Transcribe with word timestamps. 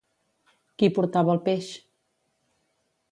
Qui 0.83 0.89
portava 0.95 1.35
el 1.37 1.43
peix? 1.49 1.69